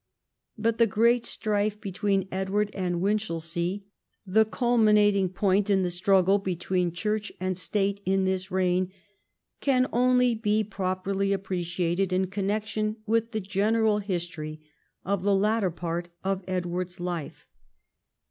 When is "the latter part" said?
15.21-16.09